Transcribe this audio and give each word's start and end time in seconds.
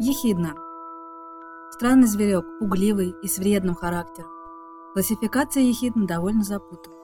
Ехидна. 0.00 0.54
Странный 1.70 2.08
зверек, 2.08 2.44
пугливый 2.58 3.14
и 3.22 3.28
с 3.28 3.38
вредным 3.38 3.76
характером. 3.76 4.28
Классификация 4.92 5.62
ехидн 5.62 6.04
довольно 6.06 6.42
запутана. 6.42 6.96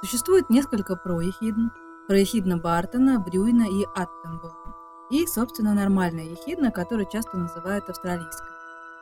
Существует 0.00 0.48
несколько 0.48 0.94
проехидн, 0.94 1.70
проехидна 2.06 2.58
Бартона, 2.58 3.18
Брюйна 3.18 3.64
и 3.64 3.84
Аттенбурга. 3.96 4.76
И, 5.10 5.26
собственно, 5.26 5.74
нормальная 5.74 6.26
ехидна, 6.26 6.70
которую 6.70 7.08
часто 7.10 7.38
называют 7.38 7.90
австралийской. 7.90 8.50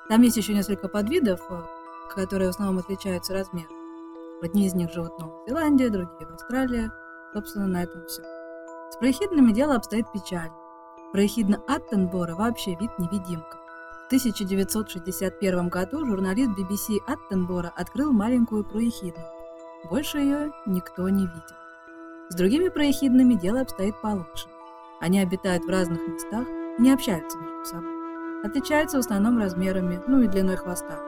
Там 0.08 0.22
есть 0.22 0.38
еще 0.38 0.54
несколько 0.54 0.88
подвидов, 0.88 1.40
э, 1.50 1.62
которые 2.08 2.48
в 2.48 2.54
основном 2.54 2.78
отличаются 2.78 3.34
размером. 3.34 3.76
Одни 4.40 4.66
из 4.66 4.72
них 4.72 4.90
живут 4.90 5.12
в 5.18 5.18
Новой 5.18 5.46
Зеландии, 5.46 5.88
другие 5.88 6.26
в 6.26 6.32
Австралии. 6.32 6.90
Собственно, 7.34 7.66
на 7.66 7.82
этом 7.82 8.06
все. 8.06 8.22
С 8.90 8.96
проехидными 8.96 9.52
дело 9.52 9.74
обстоит 9.74 10.10
печально. 10.10 10.63
Проехидна 11.14 11.62
Аттенбора 11.68 12.34
вообще 12.34 12.74
вид 12.74 12.90
невидимка. 12.98 13.56
В 14.02 14.06
1961 14.06 15.68
году 15.68 16.04
журналист 16.04 16.50
BBC 16.58 16.98
Аттенбора 17.06 17.72
открыл 17.76 18.10
маленькую 18.10 18.64
проехидну. 18.64 19.22
Больше 19.88 20.18
ее 20.18 20.50
никто 20.66 21.08
не 21.08 21.22
видел. 21.22 21.56
С 22.30 22.34
другими 22.34 22.68
проехидными 22.68 23.34
дело 23.34 23.60
обстоит 23.60 23.94
получше. 24.02 24.48
Они 25.00 25.20
обитают 25.20 25.64
в 25.64 25.68
разных 25.68 26.00
местах 26.08 26.48
не 26.80 26.92
общаются 26.92 27.38
между 27.38 27.64
собой. 27.64 27.92
Отличаются 28.42 28.96
в 28.96 29.00
основном 29.00 29.38
размерами, 29.38 30.02
ну 30.08 30.20
и 30.20 30.26
длиной 30.26 30.56
хвоста. 30.56 30.98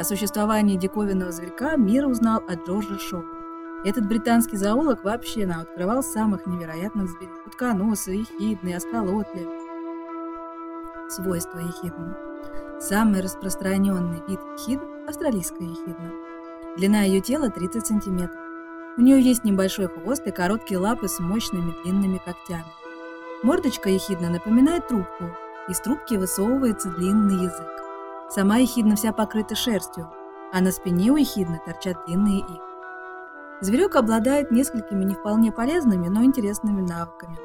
О 0.00 0.02
существовании 0.02 0.76
диковинного 0.76 1.30
зверька 1.30 1.76
мир 1.76 2.08
узнал 2.08 2.42
от 2.48 2.66
Джорджа 2.66 2.98
Шоу. 2.98 3.37
Этот 3.84 4.08
британский 4.08 4.56
зоолог 4.56 5.04
вообще 5.04 5.46
нам 5.46 5.60
открывал 5.60 6.02
самых 6.02 6.46
невероятных 6.46 7.08
зверей. 7.08 7.30
Утконосы, 7.46 8.10
ехидные, 8.10 8.76
осколотли. 8.76 9.46
Свойства 11.08 11.58
ехидны. 11.58 12.16
Самый 12.80 13.20
распространенный 13.22 14.20
вид 14.26 14.40
ехидн– 14.58 14.84
австралийская 15.08 15.68
ехидна. 15.68 16.12
Длина 16.76 17.02
ее 17.02 17.20
тела 17.20 17.50
30 17.50 17.86
сантиметров. 17.86 18.40
У 18.96 19.00
нее 19.00 19.20
есть 19.20 19.44
небольшой 19.44 19.86
хвост 19.86 20.26
и 20.26 20.32
короткие 20.32 20.78
лапы 20.78 21.06
с 21.06 21.20
мощными 21.20 21.72
длинными 21.82 22.20
когтями. 22.24 22.66
Мордочка 23.44 23.88
ехидна 23.90 24.28
напоминает 24.28 24.88
трубку. 24.88 25.30
Из 25.68 25.78
трубки 25.78 26.16
высовывается 26.16 26.90
длинный 26.90 27.44
язык. 27.44 27.68
Сама 28.28 28.56
ехидна 28.58 28.96
вся 28.96 29.12
покрыта 29.12 29.54
шерстью, 29.54 30.10
а 30.52 30.60
на 30.60 30.72
спине 30.72 31.12
у 31.12 31.16
ехидны 31.16 31.60
торчат 31.64 32.04
длинные 32.06 32.40
иглы. 32.40 32.67
Зверек 33.60 33.96
обладает 33.96 34.52
несколькими 34.52 35.04
не 35.04 35.14
вполне 35.14 35.50
полезными, 35.50 36.06
но 36.06 36.22
интересными 36.22 36.80
навыками. 36.80 37.38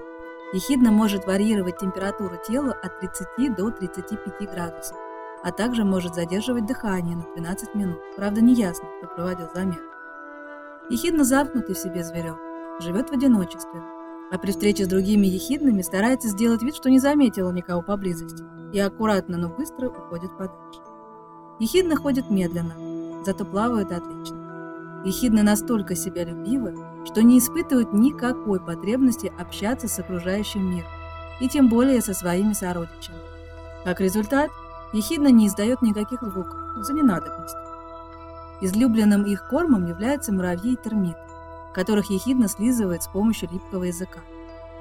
Ехидна 0.53 0.92
может 0.92 1.25
варьировать 1.25 1.80
температуру 1.80 2.38
тела 2.47 2.78
от 2.83 3.00
30 3.00 3.56
до 3.56 3.72
35 3.72 4.52
градусов, 4.52 4.95
а 5.44 5.52
также 5.52 5.84
может 5.84 6.14
задерживать 6.14 6.67
дыхание 6.67 7.16
на 7.16 7.23
12 7.34 7.73
минут. 7.73 7.97
Правда, 8.16 8.41
не 8.41 8.53
ясно, 8.53 8.88
кто 9.00 9.16
проводил 9.16 9.47
замер. 9.56 9.81
Ехидна 10.91 11.23
замкнутый 11.23 11.73
в 11.73 11.80
себе 11.80 12.03
зверек, 12.03 12.38
живет 12.80 13.09
в 13.09 13.14
одиночестве, 13.14 13.81
а 14.31 14.38
при 14.38 14.52
встрече 14.52 14.86
с 14.86 14.88
другими 14.88 15.25
ехиднами 15.25 15.81
старается 15.81 16.28
сделать 16.28 16.61
вид, 16.61 16.75
что 16.75 16.91
не 16.91 17.00
заметила 17.00 17.52
никого 17.52 17.81
поблизости, 17.81 18.44
и 18.72 18.80
аккуратно, 18.80 19.38
но 19.38 19.50
быстро 19.50 19.89
уходит 19.89 20.30
подальше. 20.38 20.81
Ехидна 21.59 21.95
ходит 21.95 22.30
медленно, 22.30 23.23
зато 23.25 23.45
плавают 23.45 23.91
отлично. 23.91 24.42
Ехидны 25.06 25.44
настолько 25.44 25.96
себя 25.96 26.23
любивы, 26.23 26.76
что 27.06 27.22
не 27.22 27.40
испытывают 27.40 27.94
никакой 27.94 28.59
потребности 28.59 29.32
общаться 29.38 29.88
с 29.88 30.00
окружающим 30.00 30.66
миром, 30.70 30.90
и 31.42 31.50
тем 31.50 31.68
более 31.68 32.02
со 32.02 32.14
своими 32.14 32.54
сородичами. 32.54 33.18
Как 33.84 34.00
результат, 34.00 34.50
ехидна 34.94 35.28
не 35.28 35.48
издает 35.48 35.81
никаких 35.81 36.22
звуков 36.22 36.58
за 36.78 36.94
ненадобностью. 36.94 37.59
Излюбленным 38.62 39.26
их 39.26 39.50
кормом 39.50 39.86
являются 39.88 40.31
муравьи 40.31 40.74
и 40.74 40.78
термиты, 40.78 41.19
которых 41.74 42.09
ехидна 42.09 42.47
слизывает 42.47 43.03
с 43.03 43.08
помощью 43.08 43.50
липкого 43.52 43.84
языка. 43.84 44.22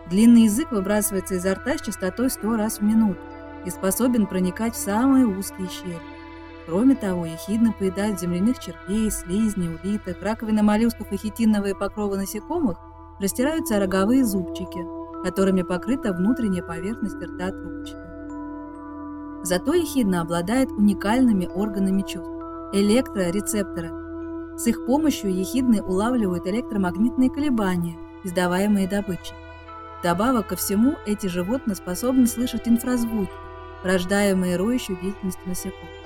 Длинный 0.09 0.43
язык 0.43 0.71
выбрасывается 0.71 1.34
изо 1.34 1.55
рта 1.55 1.78
с 1.78 1.81
частотой 1.81 2.31
100 2.31 2.56
раз 2.56 2.78
в 2.78 2.82
минуту 2.82 3.19
и 3.65 3.71
способен 3.71 4.27
проникать 4.27 4.75
в 4.75 4.78
самые 4.78 5.27
узкие 5.27 5.69
щели. 5.69 6.12
Кроме 6.67 6.95
того, 6.95 7.27
ехидно 7.27 7.73
поедают 7.73 8.21
земляных 8.21 8.59
червей, 8.61 9.11
слизней, 9.11 9.75
улиток, 9.75 10.23
раковины 10.23 10.62
моллюсков 10.62 11.11
и 11.12 11.17
хитиновые 11.17 11.75
покровы 11.75 12.17
насекомых 12.17 12.78
растираются 13.19 13.81
роговые 13.81 14.25
зубчики, 14.25 14.84
которыми 15.25 15.62
покрыта 15.62 16.12
внутренняя 16.12 16.62
поверхность 16.62 17.17
рта 17.17 17.50
трубочки. 17.50 17.97
Зато 19.45 19.75
ехидна 19.75 20.21
обладает 20.21 20.71
уникальными 20.71 21.47
органами 21.47 22.03
чувств– 22.03 22.31
электрорецепторы. 22.73 23.91
С 24.56 24.67
их 24.69 24.87
помощью 24.87 25.34
ехидны 25.34 25.83
улавливают 25.83 26.47
электромагнитные 26.47 27.29
колебания, 27.29 27.97
издаваемые 28.23 28.87
добычей. 28.87 29.34
Добавок 30.05 30.49
ко 30.49 30.56
всему, 30.56 30.94
эти 31.06 31.27
животные 31.27 31.75
способны 31.75 32.27
слышать 32.27 32.69
инфразвуки, 32.69 33.33
рождаемые 33.83 34.56
роющей 34.56 34.97
деятельностью 35.00 35.49
насекомых. 35.49 36.01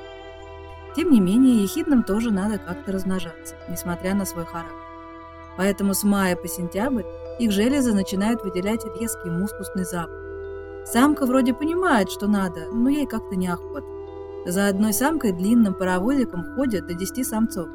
Тем 0.96 1.10
не 1.10 1.20
менее, 1.20 1.62
ехидным 1.62 2.02
тоже 2.02 2.30
надо 2.30 2.56
как-то 2.56 2.90
размножаться, 2.90 3.54
несмотря 3.68 4.14
на 4.14 4.24
свой 4.24 4.46
характер. 4.46 4.74
Поэтому 5.58 5.92
с 5.92 6.02
мая 6.04 6.36
по 6.36 6.48
сентябрь 6.48 7.04
их 7.38 7.52
железы 7.52 7.92
начинают 7.92 8.42
выделять 8.42 8.82
резкий 8.98 9.28
мускусный 9.28 9.84
запах. 9.84 10.16
Самка 10.86 11.26
вроде 11.26 11.52
понимает, 11.52 12.10
что 12.10 12.28
надо, 12.28 12.68
но 12.72 12.88
ей 12.88 13.06
как-то 13.06 13.36
неохота. 13.36 13.84
За 14.46 14.68
одной 14.68 14.94
самкой 14.94 15.32
длинным 15.32 15.74
паровозиком 15.74 16.54
ходят 16.54 16.86
до 16.86 16.94
10 16.94 17.26
самцов. 17.26 17.68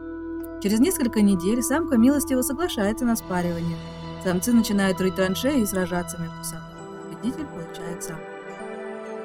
Через 0.64 0.80
несколько 0.80 1.22
недель 1.22 1.62
самка 1.62 1.98
милостиво 1.98 2.42
соглашается 2.42 3.06
на 3.06 3.16
спаривание. 3.16 3.78
Самцы 4.24 4.52
начинают 4.52 5.00
рыть 5.00 5.16
траншеи 5.16 5.62
и 5.62 5.66
сражаться 5.68 6.20
между 6.20 6.44
собой. 6.44 6.66
Победитель 7.12 7.46
получает 7.46 8.04
самку. 8.04 8.24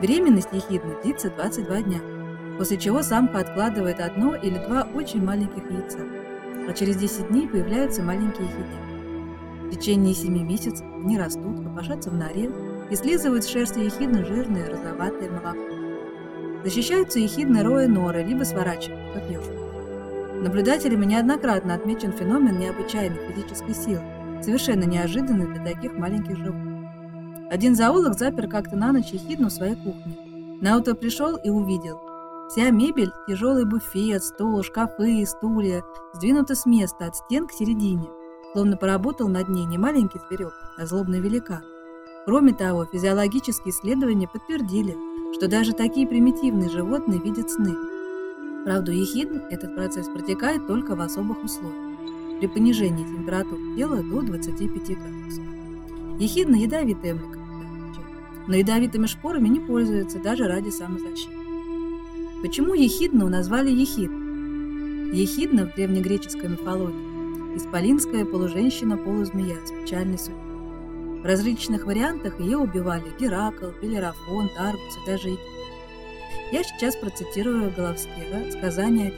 Беременность 0.02 0.52
ехидны 0.52 0.96
длится 1.02 1.30
22 1.30 1.82
дня 1.82 2.00
после 2.59 2.78
чего 2.78 3.03
самка 3.03 3.39
откладывает 3.39 4.00
одно 4.00 4.34
или 4.34 4.59
два 4.59 4.87
очень 4.94 5.25
маленьких 5.25 5.71
яйца, 5.71 5.99
а 6.69 6.72
через 6.72 6.97
10 6.97 7.28
дней 7.28 7.49
появляются 7.49 8.03
маленькие 8.03 8.47
ехидны. 8.47 9.71
В 9.71 9.71
течение 9.71 10.15
7 10.15 10.47
месяцев 10.47 10.87
они 10.94 11.19
растут, 11.19 11.62
копошатся 11.62 12.11
в 12.11 12.15
норе 12.15 12.50
и 12.91 12.97
слизывают 12.97 13.44
с 13.44 13.49
шерсти 13.49 13.81
ехидны 13.81 14.25
жирное 14.25 14.71
розоватое 14.71 15.31
молоко. 15.31 15.61
Защищаются 16.65 17.19
ехидны 17.19 17.62
роя 17.62 17.89
норы, 17.89 18.22
либо 18.22 18.44
сворачивают, 18.44 19.12
как 19.15 19.31
ежик. 19.31 19.53
Наблюдателями 20.43 21.06
неоднократно 21.06 21.75
отмечен 21.75 22.12
феномен 22.12 22.59
необычайной 22.59 23.19
физической 23.28 23.75
силы, 23.75 24.03
совершенно 24.43 24.84
неожиданный 24.84 25.47
для 25.47 25.65
таких 25.65 25.94
маленьких 25.94 26.37
животных. 26.37 26.77
Один 27.50 27.75
зоолог 27.75 28.19
запер 28.19 28.49
как-то 28.49 28.77
на 28.77 28.93
ночь 28.93 29.11
ехидну 29.12 29.49
в 29.49 29.53
своей 29.53 29.77
кухне. 29.77 30.17
На 30.61 30.77
утро 30.77 30.94
пришел 30.94 31.37
и 31.37 31.49
увидел, 31.49 32.00
Вся 32.48 32.70
мебель, 32.70 33.12
тяжелый 33.26 33.64
буфет, 33.64 34.22
стол, 34.22 34.62
шкафы 34.62 35.20
и 35.20 35.26
стулья 35.26 35.82
сдвинуты 36.12 36.54
с 36.54 36.64
места 36.64 37.06
от 37.06 37.16
стен 37.16 37.48
к 37.48 37.52
середине, 37.52 38.08
словно 38.52 38.76
поработал 38.76 39.28
над 39.28 39.48
ней 39.48 39.64
не 39.64 39.78
маленький 39.78 40.20
зверек, 40.20 40.52
а 40.78 40.86
злобный 40.86 41.20
великан. 41.20 41.62
Кроме 42.24 42.54
того, 42.54 42.84
физиологические 42.84 43.72
исследования 43.72 44.28
подтвердили, 44.28 44.96
что 45.34 45.48
даже 45.48 45.72
такие 45.72 46.06
примитивные 46.06 46.70
животные 46.70 47.20
видят 47.20 47.50
сны. 47.50 47.74
Правда, 48.64 48.92
у 48.92 48.94
ехидн 48.94 49.38
этот 49.50 49.74
процесс 49.74 50.08
протекает 50.08 50.68
только 50.68 50.94
в 50.94 51.00
особых 51.00 51.42
условиях, 51.42 51.98
при 52.38 52.46
понижении 52.46 53.04
температуры 53.04 53.76
тела 53.76 53.96
до 53.96 54.22
25 54.22 54.98
градусов. 54.98 55.44
Ехидна 56.20 56.56
ядовитая 56.56 57.14
млекопитающее, 57.14 58.44
но 58.46 58.54
ядовитыми 58.54 59.06
шпорами 59.06 59.48
не 59.48 59.58
пользуются 59.60 60.20
даже 60.20 60.46
ради 60.46 60.70
самозащиты. 60.70 61.36
Почему 62.43 62.75
Ехидну 62.75 63.31
назвали 63.31 63.71
Ехид? 63.71 64.11
Ехидна 65.15 65.65
в 65.65 65.75
древнегреческой 65.75 66.50
мифологии– 66.50 67.56
исполинская 67.56 68.27
полуженщина-полузмея 68.27 69.56
с 69.65 69.71
печальной 69.71 70.19
судьбой. 70.19 71.23
В 71.23 71.25
различных 71.25 71.87
вариантах 71.87 72.38
ее 72.38 72.59
убивали 72.59 73.06
Геракл, 73.19 73.69
Белерафон, 73.81 74.50
Таргус 74.55 74.99
и 75.03 75.06
даже 75.11 75.29
Эдип. 75.31 75.41
Я 76.53 76.62
сейчас 76.62 76.94
процитирую 76.97 77.73
Головскера 77.75 78.50
«Сказание 78.53 79.15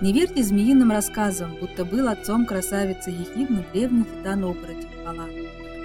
о 0.00 0.02
Не 0.02 0.14
верьте 0.14 0.42
змеиным 0.42 0.92
рассказам, 0.92 1.56
будто 1.60 1.84
был 1.84 2.08
отцом 2.08 2.46
красавицы 2.46 3.10
Ехидны 3.10 3.66
древний 3.74 4.04
титан-оборотень 4.04 4.88
Алан, 5.06 5.30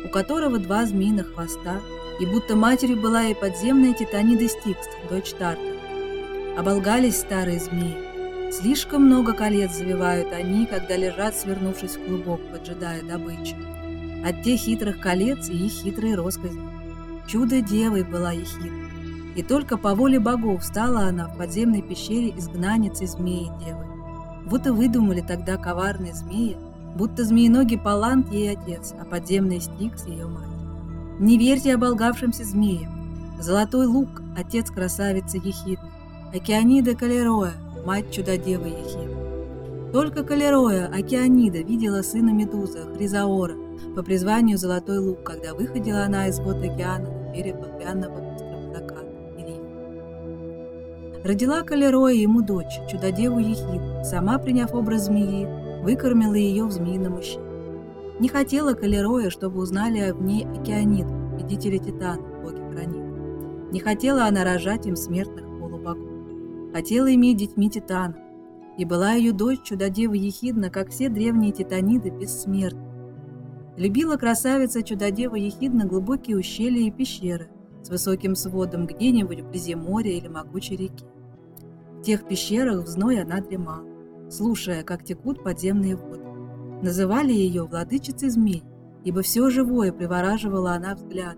у 0.06 0.08
которого 0.08 0.58
два 0.58 0.86
змеиных 0.86 1.34
хвоста– 1.34 1.82
и 2.19 2.25
будто 2.25 2.56
матерью 2.56 3.00
была 3.00 3.25
и 3.25 3.34
подземная 3.34 3.94
титанида 3.94 4.48
Стикс, 4.48 4.88
дочь 5.10 5.31
Тарта. 5.31 5.62
Оболгались 6.58 7.19
старые 7.19 7.60
змеи. 7.60 8.52
Слишком 8.52 9.06
много 9.06 9.34
колец 9.34 9.75
завивают 9.75 10.31
они, 10.31 10.66
когда 10.66 10.96
лежат, 10.96 11.36
свернувшись 11.36 11.98
в 11.98 12.06
клубок, 12.06 12.42
поджидая 12.52 13.04
добычу. 13.04 13.56
От 14.25 14.42
тех 14.44 14.60
хитрых 14.60 15.00
колец 15.00 15.50
и 15.50 15.66
их 15.66 15.72
хитрые 15.72 16.16
росказни. 16.16 16.68
Чудо-девой 17.28 18.04
была 18.04 18.31
Ехидна. 18.31 18.88
И 19.36 19.44
только 19.44 19.78
по 19.78 19.94
воле 19.94 20.19
богов 20.19 20.64
стала 20.64 21.02
она 21.02 21.28
в 21.28 21.38
подземной 21.38 21.84
пещере 21.84 22.34
изгнанницей 22.36 23.06
змеи-девы. 23.06 23.86
Вот 24.46 24.66
и 24.66 24.69
выдумали 24.72 25.22
тогда 25.22 25.58
коварные 25.58 26.16
змеи, 26.16 26.58
будто 26.96 27.24
змеиногий 27.24 27.78
Палант 27.78 28.31
ей 28.31 28.58
отец, 28.58 28.94
а 29.00 29.06
подземный 29.06 29.60
Стикс 29.60 30.08
ее 30.08 30.25
мать. 30.25 30.56
Не 31.19 31.38
верьте 31.38 31.74
оболгавшимся 31.74 32.44
змеям. 32.44 33.38
Золотой 33.40 33.86
лук– 33.86 34.22
отец 34.38 34.69
красавицы 34.72 35.38
Ехидны, 35.38 35.90
Океанида 36.34 36.96
Калероя– 36.96 37.54
мать 37.86 38.12
чудодевы 38.12 38.68
Ехидны. 38.69 39.92
Только 39.92 40.24
Калероя, 40.24 40.88
Океанида, 40.88 41.60
видела 41.60 42.02
сына 42.02 42.31
Медуза, 42.31 42.86
Хризаора, 42.96 43.56
по 43.96 44.04
призванию 44.04 44.58
Золотой 44.58 45.00
лук, 45.00 45.24
когда 45.24 45.54
выходила 45.54 46.04
она 46.04 46.28
из 46.28 46.40
вод 46.40 46.58
океана 46.58 47.10
на 47.10 47.34
берег 47.34 47.56
багряного 47.56 48.38
Родила 51.28 51.62
Калероя 51.64 52.14
ему 52.14 52.42
дочь, 52.42 52.80
чудодеву 52.90 53.40
Ехиду, 53.40 54.02
сама 54.06 54.38
приняв 54.38 54.74
образ 54.74 55.08
змеи, 55.08 55.46
выкормила 55.84 56.36
ее 56.36 56.64
в 56.64 56.72
змеином 56.72 57.19
ущелье. 57.19 57.47
Не 58.19 58.30
хотела 58.30 58.74
Калероя, 58.74 59.30
чтобы 59.30 59.60
узнали 59.60 60.00
об 60.00 60.22
ней 60.22 60.44
океаниду, 60.46 61.14
победителя 61.31 61.78
Титана, 61.78 62.24
боги 62.42 62.62
Гранит. 62.72 63.72
Не 63.72 63.80
хотела 63.80 64.25
она 64.25 64.44
рожать 64.44 64.88
им 64.88 64.96
смертных 64.96 65.46
полубогов. 65.60 66.08
Хотела 66.74 67.14
иметь 67.14 67.38
детьми 67.38 67.69
Титана. 67.69 68.16
И 68.78 68.86
была 68.86 69.14
ее 69.14 69.34
дочь, 69.34 69.62
чудодева 69.64 70.14
Ехидна, 70.14 70.72
как 70.72 70.90
все 70.90 71.10
древние 71.10 71.52
титаниды, 71.52 72.10
бессмертна. 72.10 72.88
Любила 73.75 74.18
красавица 74.18 74.81
чудодева 74.81 75.36
Ехидна 75.36 75.86
глубокие 75.86 76.38
ущелья 76.38 76.88
и 76.88 76.92
пещеры 76.92 77.50
с 77.84 77.90
высоким 77.90 78.36
сводом 78.36 78.86
где-нибудь 78.86 79.42
вблизи 79.42 79.75
моря 79.75 80.12
или 80.12 80.28
могучей 80.28 80.75
реки. 80.75 81.06
В 82.00 82.02
тех 82.02 82.28
пещерах 82.28 82.84
в 82.84 82.88
зной 82.88 83.22
она 83.22 83.42
дремала, 83.42 83.84
слушая, 84.30 84.84
как 84.84 85.04
текут 85.04 85.44
подземные 85.44 85.96
воды. 85.96 86.27
Называли 86.82 87.34
ее 87.34 87.64
владычицей 87.64 88.30
змей, 88.30 88.64
ибо 89.04 89.22
все 89.22 89.50
живое 89.50 89.92
привораживала 89.92 90.74
она 90.74 90.96
взгляд. 90.96 91.38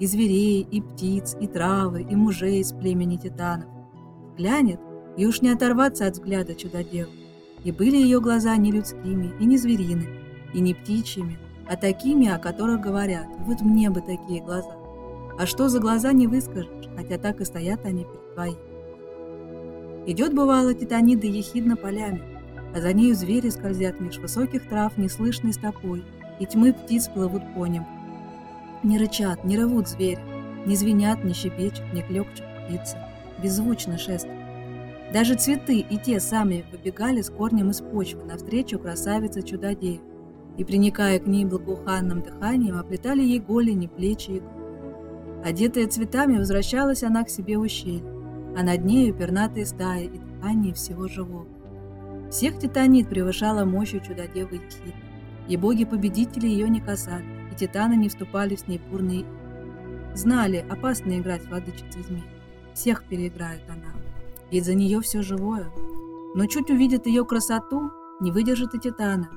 И 0.00 0.06
зверей, 0.06 0.66
и 0.68 0.80
птиц, 0.80 1.36
и 1.40 1.46
травы, 1.46 2.02
и 2.02 2.16
мужей 2.16 2.60
из 2.60 2.72
племени 2.72 3.16
титанов. 3.16 3.68
Глянет, 4.36 4.80
и 5.16 5.26
уж 5.26 5.42
не 5.42 5.50
оторваться 5.50 6.06
от 6.06 6.14
взгляда 6.14 6.54
чудодевы. 6.54 7.10
И 7.64 7.70
были 7.70 7.96
ее 7.96 8.20
глаза 8.20 8.56
не 8.56 8.72
людскими, 8.72 9.32
и 9.38 9.44
не 9.44 9.56
звериными, 9.56 10.08
и 10.52 10.60
не 10.60 10.74
птичьими, 10.74 11.38
а 11.68 11.76
такими, 11.76 12.28
о 12.28 12.38
которых 12.38 12.80
говорят, 12.80 13.26
вот 13.40 13.60
мне 13.60 13.88
бы 13.90 14.00
такие 14.00 14.42
глаза. 14.42 14.74
А 15.38 15.46
что 15.46 15.68
за 15.68 15.78
глаза 15.78 16.12
не 16.12 16.26
выскажешь, 16.26 16.88
хотя 16.96 17.18
так 17.18 17.40
и 17.40 17.44
стоят 17.44 17.84
они 17.86 18.04
перед 18.04 18.34
твоими. 18.34 18.72
Идет, 20.06 20.34
бывало, 20.34 20.74
титанида 20.74 21.28
ехидно 21.28 21.76
полями, 21.76 22.22
а 22.74 22.80
за 22.80 22.92
нею 22.92 23.14
звери 23.14 23.50
скользят 23.50 24.00
меж 24.00 24.18
высоких 24.18 24.68
трав 24.68 24.96
неслышной 24.96 25.52
стопой, 25.52 26.04
и 26.38 26.46
тьмы 26.46 26.72
птиц 26.72 27.08
плывут 27.08 27.42
по 27.54 27.66
небу. 27.66 27.86
Не 28.82 28.98
рычат, 28.98 29.44
не 29.44 29.56
ревут 29.56 29.88
звери, 29.88 30.18
не 30.66 30.76
звенят, 30.76 31.24
не 31.24 31.34
щебечут, 31.34 31.92
не 31.92 32.02
клекчут 32.02 32.44
птицы, 32.66 32.96
беззвучно 33.42 33.98
шествуют. 33.98 34.40
Даже 35.12 35.34
цветы 35.34 35.78
и 35.78 35.98
те 35.98 36.20
сами 36.20 36.64
выбегали 36.72 37.20
с 37.20 37.28
корнем 37.28 37.70
из 37.70 37.80
почвы 37.80 38.24
навстречу 38.24 38.78
красавице 38.78 39.42
чудодею, 39.42 40.00
и, 40.56 40.64
приникая 40.64 41.18
к 41.18 41.26
ней 41.26 41.44
благоуханным 41.44 42.22
дыханием, 42.22 42.78
оплетали 42.78 43.22
ей 43.22 43.38
голени, 43.38 43.86
плечи 43.86 44.30
и 44.30 44.40
грудь. 44.40 45.44
Одетая 45.44 45.86
цветами, 45.88 46.38
возвращалась 46.38 47.02
она 47.02 47.24
к 47.24 47.30
себе 47.30 47.58
в 47.58 47.62
ущелье, 47.62 48.02
а 48.56 48.62
над 48.62 48.84
нею 48.84 49.14
пернатые 49.14 49.66
стаи 49.66 50.06
и 50.06 50.18
дыхание 50.18 50.74
всего 50.74 51.08
живого. 51.08 51.46
Всех 52.32 52.58
титанит 52.58 53.10
превышала 53.10 53.66
мощью 53.66 54.00
чудодевы 54.00 54.56
Ехид, 54.56 54.94
и 55.48 55.56
боги-победители 55.58 56.46
ее 56.46 56.66
не 56.66 56.80
касались, 56.80 57.26
и 57.52 57.54
титаны 57.54 57.92
не 57.92 58.08
вступали 58.08 58.56
с 58.56 58.66
ней 58.66 58.78
в 58.78 58.90
бурные 58.90 59.26
Знали, 60.14 60.64
опасно 60.70 61.18
играть 61.18 61.42
с 61.42 61.46
владычицей 61.46 62.02
змей. 62.02 62.24
Всех 62.72 63.04
переиграет 63.04 63.68
она, 63.68 63.92
и 64.50 64.62
за 64.62 64.72
нее 64.72 65.02
все 65.02 65.20
живое. 65.20 65.70
Но 66.34 66.46
чуть 66.46 66.70
увидят 66.70 67.06
ее 67.06 67.26
красоту, 67.26 67.90
не 68.20 68.32
выдержит 68.32 68.74
и 68.74 68.78
титана. 68.78 69.28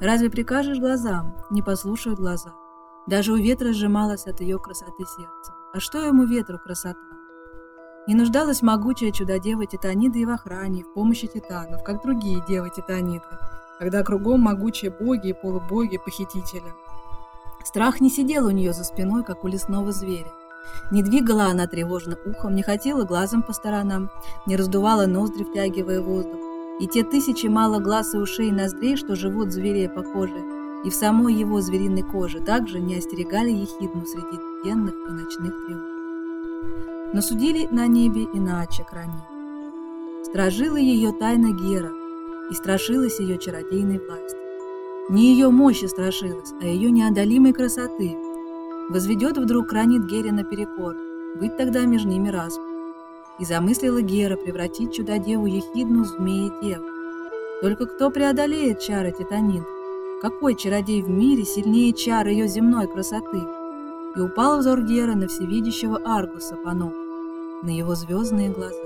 Разве 0.00 0.30
прикажешь 0.30 0.78
глазам? 0.78 1.34
Не 1.50 1.60
послушают 1.60 2.20
глаза. 2.20 2.54
Даже 3.08 3.32
у 3.32 3.36
ветра 3.36 3.72
сжималось 3.72 4.26
от 4.26 4.40
ее 4.40 4.60
красоты 4.60 5.04
сердце. 5.04 5.52
А 5.72 5.80
что 5.80 5.98
ему 5.98 6.24
ветру 6.24 6.58
красота? 6.60 7.13
Не 8.06 8.14
нуждалась 8.14 8.60
могучая 8.60 9.12
чудодева 9.12 9.64
Титанида 9.64 10.18
и 10.18 10.26
в 10.26 10.30
охране, 10.30 10.80
и 10.80 10.82
в 10.82 10.92
помощи 10.92 11.26
титанов, 11.26 11.82
как 11.82 12.02
другие 12.02 12.44
девы 12.46 12.68
Титаниды, 12.68 13.24
когда 13.78 14.02
кругом 14.02 14.42
могучие 14.42 14.90
боги 14.90 15.28
и 15.28 15.32
полубоги 15.32 15.96
похитители. 15.96 16.70
Страх 17.64 18.02
не 18.02 18.10
сидел 18.10 18.46
у 18.46 18.50
нее 18.50 18.74
за 18.74 18.84
спиной, 18.84 19.24
как 19.24 19.42
у 19.42 19.48
лесного 19.48 19.90
зверя. 19.90 20.30
Не 20.90 21.02
двигала 21.02 21.44
она 21.44 21.66
тревожно 21.66 22.18
ухом, 22.26 22.54
не 22.54 22.62
хотела 22.62 23.04
глазом 23.04 23.42
по 23.42 23.54
сторонам, 23.54 24.10
не 24.44 24.56
раздувала 24.56 25.06
ноздри, 25.06 25.44
втягивая 25.44 26.02
воздух. 26.02 26.40
И 26.80 26.86
те 26.86 27.04
тысячи 27.04 27.46
мало 27.46 27.78
глаз 27.78 28.12
и 28.12 28.18
ушей 28.18 28.48
и 28.48 28.52
ноздрей, 28.52 28.96
что 28.96 29.16
живут 29.16 29.50
зверей 29.50 29.88
по 29.88 30.02
коже, 30.02 30.42
и 30.84 30.90
в 30.90 30.94
самой 30.94 31.32
его 31.32 31.62
звериной 31.62 32.02
коже, 32.02 32.40
также 32.40 32.80
не 32.80 32.96
остерегали 32.96 33.50
ехидну 33.50 34.04
среди 34.04 34.38
денных 34.62 34.92
и 34.92 35.10
ночных 35.10 35.54
тревог 35.66 36.93
но 37.14 37.22
судили 37.22 37.68
на 37.70 37.86
небе 37.86 38.24
иначе 38.34 38.82
крани. 38.82 39.22
Стражила 40.24 40.76
ее 40.76 41.12
тайна 41.12 41.52
Гера, 41.52 41.92
и 42.50 42.54
страшилась 42.54 43.20
ее 43.20 43.38
чародейной 43.38 44.00
власти. 44.00 44.36
Не 45.08 45.32
ее 45.32 45.50
мощи 45.50 45.84
страшилась, 45.84 46.52
а 46.60 46.66
ее 46.66 46.90
неодолимой 46.90 47.52
красоты. 47.52 48.16
Возведет 48.90 49.38
вдруг 49.38 49.72
ранит 49.72 50.06
Гере 50.06 50.32
наперекор, 50.32 50.96
быть 51.38 51.56
тогда 51.56 51.84
между 51.84 52.08
ними 52.08 52.30
раз. 52.30 52.58
И 53.38 53.44
замыслила 53.44 54.02
Гера 54.02 54.36
превратить 54.36 54.92
чудодеву 54.92 55.46
Ехидну 55.46 56.02
в 56.02 56.08
змеи-деву. 56.08 56.84
Только 57.62 57.86
кто 57.86 58.10
преодолеет 58.10 58.80
чары 58.80 59.12
Титанид? 59.12 59.62
Какой 60.20 60.56
чародей 60.56 61.00
в 61.00 61.08
мире 61.08 61.44
сильнее 61.44 61.92
чар 61.92 62.26
ее 62.26 62.48
земной 62.48 62.88
красоты? 62.88 63.40
И 64.16 64.20
упал 64.20 64.58
взор 64.58 64.82
Гера 64.82 65.14
на 65.14 65.28
всевидящего 65.28 65.98
Аргуса 66.04 66.56
по 66.56 66.72
ногу 66.72 67.03
на 67.64 67.70
его 67.70 67.94
звездные 67.94 68.50
глаза. 68.50 68.82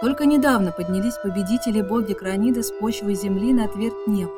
Только 0.00 0.26
недавно 0.26 0.72
поднялись 0.72 1.14
победители 1.22 1.80
боги 1.80 2.14
Краниды 2.14 2.62
с 2.62 2.72
почвы 2.72 3.14
земли 3.14 3.52
на 3.52 3.68
твердь 3.68 4.06
неба 4.08 4.32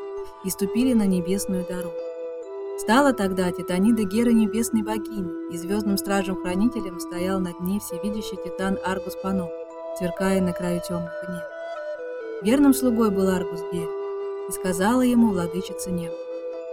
и 0.45 0.51
ступили 0.51 0.93
на 0.93 1.07
небесную 1.07 1.65
дорогу. 1.67 1.97
Стала 2.77 3.13
тогда 3.13 3.51
Титанида 3.51 4.03
Гера 4.03 4.31
небесной 4.31 4.83
богини, 4.83 5.55
и 5.55 5.57
звездным 5.57 5.97
стражем-хранителем 5.97 6.99
стоял 6.99 7.41
над 7.41 7.61
ней 7.61 7.79
всевидящий 7.79 8.37
титан 8.37 8.79
Аргус 8.85 9.15
Панов, 9.23 9.49
сверкая 9.97 10.43
на 10.43 10.53
краю 10.53 10.83
темного 10.87 11.09
неба. 11.29 11.49
Верным 12.43 12.75
слугой 12.75 13.11
был 13.11 13.29
Аргус 13.29 13.61
Гере, 13.73 13.89
и 14.49 14.53
сказала 14.53 15.03
ему 15.03 15.29
владычица 15.29 15.91
неба, 15.91 16.15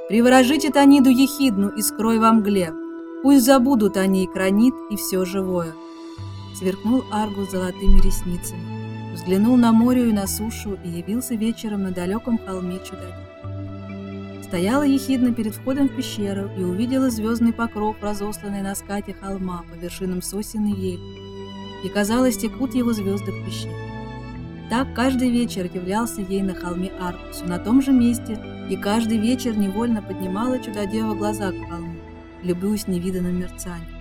«Приворожи 0.09 0.57
Титаниду 0.57 1.09
Ехидну 1.11 1.69
и 1.69 1.81
скрой 1.81 2.17
во 2.17 2.33
мгле, 2.33 2.73
пусть 3.21 3.45
забудут 3.45 3.95
они 3.95 4.25
и 4.25 4.27
Кранит, 4.27 4.73
и 4.89 4.97
все 4.97 5.23
живое» 5.23 5.73
сверкнул 6.55 7.03
Аргус 7.11 7.51
золотыми 7.51 7.99
ресницами, 8.01 9.13
взглянул 9.13 9.57
на 9.57 9.71
море 9.71 10.09
и 10.09 10.13
на 10.13 10.27
сушу 10.27 10.77
и 10.83 10.89
явился 10.89 11.35
вечером 11.35 11.83
на 11.83 11.91
далеком 11.91 12.37
холме 12.37 12.79
чудодей. 12.79 13.13
Стояла 14.43 14.83
ехидно 14.83 15.33
перед 15.33 15.55
входом 15.55 15.87
в 15.87 15.95
пещеру 15.95 16.49
и 16.57 16.63
увидела 16.63 17.09
звездный 17.09 17.53
покров, 17.53 17.95
разосланный 18.01 18.61
на 18.61 18.75
скате 18.75 19.13
холма 19.13 19.63
по 19.71 19.75
вершинам 19.75 20.21
сосен 20.21 20.65
и 20.65 20.71
ели, 20.71 21.85
и, 21.85 21.89
казалось, 21.89 22.37
текут 22.37 22.75
его 22.75 22.91
звезды 22.91 23.31
в 23.31 23.45
пещере. 23.45 23.91
Так 24.69 24.93
каждый 24.93 25.29
вечер 25.29 25.69
являлся 25.73 26.21
ей 26.21 26.41
на 26.41 26.53
холме 26.53 26.91
Аргусу, 26.99 27.45
на 27.45 27.59
том 27.59 27.81
же 27.81 27.91
месте, 27.91 28.39
и 28.69 28.75
каждый 28.75 29.17
вечер 29.17 29.57
невольно 29.57 30.01
поднимала 30.01 30.59
чудодева 30.59 31.13
глаза 31.13 31.51
к 31.51 31.69
холму, 31.69 31.99
любуясь 32.43 32.87
невиданным 32.87 33.39
мерцанием. 33.39 34.00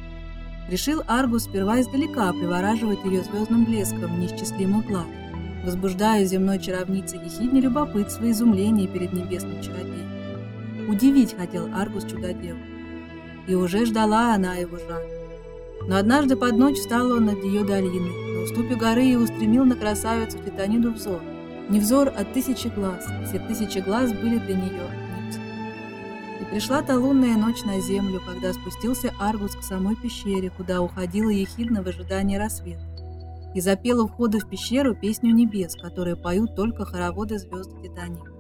Решил 0.71 1.03
Аргус 1.09 1.45
сперва 1.45 1.81
издалека 1.81 2.33
привораживать 2.33 3.05
ее 3.05 3.25
звездным 3.25 3.65
блеском 3.65 4.21
неисчислимых 4.21 4.87
глаз, 4.87 5.07
возбуждая 5.65 6.25
земной 6.25 6.61
чаровнице 6.61 7.17
ехидне 7.17 7.61
любопытство 7.61 8.25
и 8.25 8.31
изумление 8.31 8.87
перед 8.87 9.13
небесным 9.13 9.61
чародеем. 9.61 10.89
Удивить 10.89 11.37
хотел 11.37 11.69
Аргус 11.75 12.05
чудодеву, 12.05 12.61
и 13.49 13.55
уже 13.57 13.85
ждала 13.85 14.33
она 14.33 14.55
его 14.55 14.77
жар. 14.77 15.03
Но 15.89 15.97
однажды 15.97 16.37
под 16.37 16.57
ночь 16.57 16.77
встал 16.77 17.11
он 17.11 17.25
над 17.25 17.43
ее 17.43 17.65
долиной, 17.65 18.37
на 18.37 18.43
уступе 18.45 18.77
горы 18.77 19.07
и 19.07 19.17
устремил 19.17 19.65
на 19.65 19.75
красавицу 19.75 20.39
Титаниду 20.39 20.93
взор. 20.93 21.21
Не 21.69 21.81
взор, 21.81 22.13
а 22.17 22.23
тысячи 22.23 22.69
глаз, 22.69 23.09
все 23.27 23.41
тысячи 23.41 23.79
глаз 23.79 24.13
были 24.13 24.39
для 24.39 24.55
нее 24.55 25.00
Пришла 26.51 26.83
та 26.83 26.99
лунная 26.99 27.37
ночь 27.37 27.63
на 27.63 27.79
землю, 27.79 28.21
когда 28.27 28.53
спустился 28.53 29.15
Аргус 29.21 29.55
к 29.55 29.63
самой 29.63 29.95
пещере, 29.95 30.51
куда 30.51 30.83
уходила 30.83 31.31
ехидна 31.31 31.81
в 31.81 31.87
ожидании 31.87 32.39
рассвета, 32.39 32.83
и 33.55 33.61
запела 33.61 34.03
у 34.03 34.09
входа 34.09 34.41
в 34.41 34.49
пещеру 34.49 34.97
песню 34.97 35.33
небес, 35.33 35.77
которые 35.77 36.17
поют 36.17 36.57
только 36.57 36.85
хороводы 36.85 37.39
звезд 37.39 37.71
Титаника. 37.81 38.33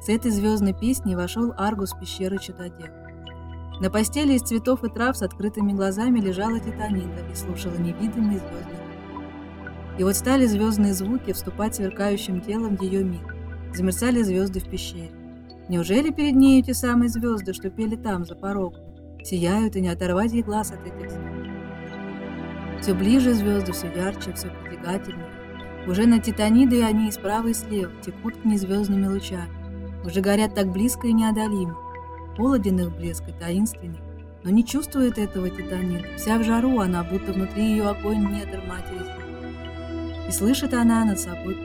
С 0.00 0.08
этой 0.08 0.32
звездной 0.32 0.74
песней 0.74 1.14
вошел 1.14 1.54
Аргус 1.56 1.92
в 1.92 2.00
пещеру 2.00 2.38
чудодев. 2.38 2.90
На 3.80 3.88
постели 3.88 4.32
из 4.32 4.42
цветов 4.42 4.82
и 4.82 4.88
трав 4.88 5.16
с 5.16 5.22
открытыми 5.22 5.72
глазами 5.72 6.18
лежала 6.18 6.58
Титанида 6.58 7.24
и 7.32 7.36
слушала 7.36 7.76
невидимый 7.76 8.38
звездный 8.38 8.80
И 9.96 10.02
вот 10.02 10.16
стали 10.16 10.46
звездные 10.46 10.92
звуки 10.92 11.32
вступать 11.32 11.76
сверкающим 11.76 12.40
телом 12.40 12.76
в 12.76 12.82
ее 12.82 13.04
мир. 13.04 13.36
Замерцали 13.72 14.22
звезды 14.22 14.58
в 14.58 14.68
пещере. 14.68 15.21
Неужели 15.72 16.10
перед 16.10 16.34
ней 16.34 16.60
эти 16.60 16.72
самые 16.72 17.08
звезды, 17.08 17.54
что 17.54 17.70
пели 17.70 17.96
там, 17.96 18.26
за 18.26 18.34
порогом? 18.34 18.82
Сияют, 19.24 19.74
и 19.74 19.80
не 19.80 19.88
оторвать 19.88 20.34
ей 20.34 20.42
глаз 20.42 20.70
от 20.70 20.86
этих 20.86 21.10
звезд. 21.10 21.38
Все 22.82 22.92
ближе 22.92 23.32
звезды, 23.32 23.72
все 23.72 23.86
ярче, 23.86 24.34
все 24.34 24.48
притягательнее. 24.50 25.30
Уже 25.86 26.04
на 26.06 26.20
Титаниды 26.20 26.82
они 26.82 27.08
и 27.08 27.10
справа, 27.10 27.48
и 27.48 27.54
слева 27.54 27.90
текут 28.04 28.36
к 28.36 28.44
ней 28.44 28.58
звездными 28.58 29.06
лучами. 29.06 29.48
Уже 30.04 30.20
горят 30.20 30.54
так 30.54 30.70
близко 30.70 31.06
и 31.06 31.14
неодолимо. 31.14 31.78
Холоден 32.36 32.80
их 32.80 32.94
блеск 32.94 33.26
и 33.26 33.32
таинственный, 33.32 34.02
но 34.44 34.50
не 34.50 34.66
чувствует 34.66 35.16
этого 35.16 35.48
Титанид. 35.48 36.04
Вся 36.18 36.36
в 36.36 36.44
жару 36.44 36.80
она, 36.80 37.02
будто 37.02 37.32
внутри 37.32 37.64
ее 37.64 37.88
огонь 37.88 38.30
недр 38.30 38.60
матери 38.68 40.28
И 40.28 40.32
слышит 40.32 40.74
она 40.74 41.02
над 41.06 41.18
собой. 41.18 41.56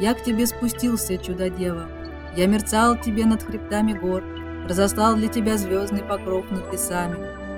«Я 0.00 0.14
к 0.14 0.22
тебе 0.22 0.46
спустился, 0.46 1.18
чудо-дева, 1.18 1.88
я 2.36 2.46
мерцал 2.46 2.96
тебе 2.96 3.24
над 3.24 3.42
хребтами 3.42 3.92
гор, 3.92 4.22
разослал 4.68 5.16
для 5.16 5.28
тебя 5.28 5.56
звездный 5.56 6.02
покров 6.02 6.50
над 6.50 6.72
лесами, 6.72 7.16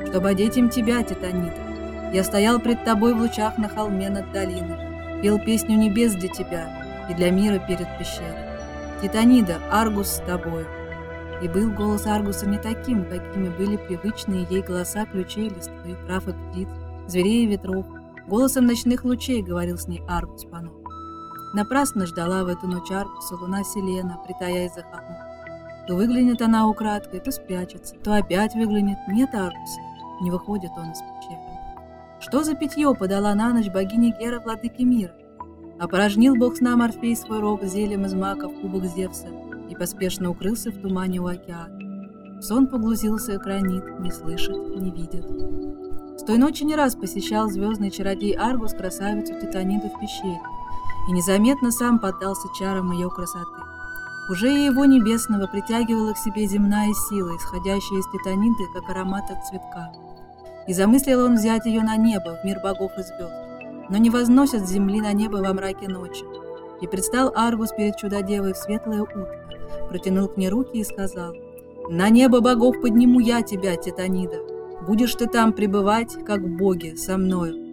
чтобы 0.09 0.29
одеть 0.29 0.57
им 0.57 0.69
тебя, 0.69 1.03
Титанида. 1.03 2.13
Я 2.13 2.25
стоял 2.25 2.59
пред 2.59 2.85
тобой 2.85 3.15
в 3.15 3.19
лучах 3.19 3.59
на 3.59 3.69
холме 3.69 4.11
над 4.11 4.33
долиной, 4.33 5.23
пел 5.23 5.39
песню 5.39 5.77
небес 5.77 6.15
для 6.15 6.29
тебя 6.29 7.07
и 7.09 7.15
для 7.15 7.31
мира 7.31 7.59
перед 7.59 7.87
пещерой. 7.99 8.51
Титанида, 9.03 9.59
Аргус 9.71 10.09
с 10.09 10.23
тобой. 10.27 10.67
И 11.43 11.49
был 11.49 11.71
голос 11.71 12.07
Аргуса 12.07 12.47
не 12.47 12.59
таким, 12.59 13.05
какими 13.05 13.49
были 13.49 13.77
привычные 13.77 14.47
ей 14.51 14.63
голоса 14.63 15.07
ключей, 15.07 15.49
листвы, 15.49 15.97
трав 16.07 16.29
и 16.29 16.33
птиц, 16.33 16.69
зверей 17.07 17.45
и 17.45 17.47
ветров. 17.47 17.87
Голосом 18.27 18.67
ночных 18.67 19.05
лучей 19.05 19.43
говорил 19.43 19.79
с 19.79 19.89
ней 19.89 20.03
Аргус 20.07 20.45
Панов. 20.45 20.80
Напрасно 21.53 22.07
ждала 22.07 22.45
в 22.45 22.49
эту 22.49 22.69
ночь 22.69 22.91
Аркуса 22.91 23.35
луна 23.35 23.65
Селена, 23.65 24.19
притаяясь 24.25 24.75
за 24.75 24.83
холмом. 24.83 25.17
То 25.89 25.97
выглянет 25.97 26.41
она 26.43 26.69
украдкой, 26.69 27.21
то 27.21 27.33
спрячется, 27.33 27.97
то 27.97 28.15
опять 28.15 28.55
выглянет. 28.55 28.99
Нет 29.09 29.35
Аркуса, 29.35 29.81
не 30.21 30.31
выходит 30.31 30.71
он 30.77 30.93
из 30.93 30.99
пещеры. 30.99 31.41
Что 32.21 32.45
за 32.45 32.55
питье 32.55 32.95
подала 32.95 33.35
на 33.35 33.53
ночь 33.53 33.69
богиня 33.69 34.15
Гера 34.17 34.41
владыки 34.41 34.83
мира? 34.83 35.13
Опорожнил 35.81 36.37
бог 36.37 36.57
сна 36.57 36.77
Морфей 36.77 37.17
свой 37.17 37.41
рог 37.41 37.65
зельем 37.65 38.05
из 38.05 38.15
мака 38.15 38.49
в 38.49 38.61
кубок 38.61 38.85
Зевса 38.85 39.29
и 39.71 39.75
поспешно 39.75 40.31
укрылся 40.31 40.71
в 40.71 40.81
тумане 40.81 41.21
у 41.21 41.27
океана. 41.27 42.43
Сон 42.43 42.69
поглузился 42.69 43.37
экранит, 43.37 43.99
не 43.99 44.11
слышит, 44.11 44.57
не 44.77 44.91
видит. 44.91 45.25
С 46.21 46.23
той 46.23 46.37
ночи 46.37 46.65
не 46.65 46.77
раз 46.77 46.95
посещал 46.95 47.49
звездный 47.49 47.91
чародей 47.91 48.37
Аргус 48.37 48.75
красавицу 48.75 49.41
Титаниду 49.41 49.89
в 49.89 49.99
пещере, 49.99 50.39
и 51.11 51.13
незаметно 51.13 51.73
сам 51.73 51.99
поддался 51.99 52.47
чарам 52.57 52.93
ее 52.93 53.11
красоты. 53.11 53.61
Уже 54.31 54.49
и 54.49 54.67
его 54.67 54.85
небесного 54.85 55.49
притягивала 55.49 56.13
к 56.13 56.19
себе 56.19 56.47
земная 56.47 56.93
сила, 57.09 57.37
исходящая 57.37 57.99
из 57.99 58.07
титаниды, 58.13 58.65
как 58.73 58.89
аромат 58.89 59.29
от 59.29 59.45
цветка. 59.45 59.91
И 60.69 60.73
замыслил 60.73 61.25
он 61.25 61.35
взять 61.35 61.67
ее 61.67 61.83
на 61.83 61.97
небо, 61.97 62.39
в 62.41 62.45
мир 62.45 62.61
богов 62.63 62.93
и 62.97 63.03
звезд, 63.03 63.35
но 63.89 63.97
не 63.97 64.09
возносят 64.09 64.69
земли 64.69 65.01
на 65.01 65.13
небо 65.13 65.39
во 65.39 65.53
мраке 65.53 65.89
ночи. 65.89 66.25
И 66.81 66.87
предстал 66.87 67.33
Аргус 67.35 67.73
перед 67.73 67.97
чудодевой 67.97 68.53
в 68.53 68.57
светлое 68.57 69.03
утро, 69.03 69.27
протянул 69.89 70.29
к 70.29 70.37
ней 70.37 70.49
руки 70.49 70.79
и 70.79 70.85
сказал, 70.85 71.35
«На 71.89 72.09
небо 72.09 72.41
богов 72.41 72.81
подниму 72.81 73.19
я 73.19 73.43
тебя, 73.43 73.75
Титанида, 73.75 74.39
будешь 74.87 75.17
ты 75.17 75.27
там 75.27 75.55
пребывать, 75.55 76.25
как 76.25 76.49
боги, 76.57 76.95
со 76.95 77.19
мною, 77.19 77.71